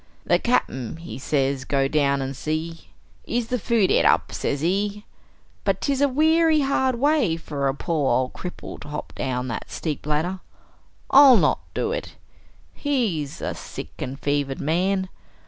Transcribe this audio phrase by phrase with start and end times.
[0.25, 2.87] "The Cap'n, he say go down an' see,
[3.25, 5.05] is the food et up, sez he.
[5.63, 9.69] But 'tis a weary hard way for a pore ol' cripple to hop down thet
[9.69, 10.39] steep ladder.
[11.11, 12.15] I'll not do it.
[12.73, 15.07] He's a sick and fevered man.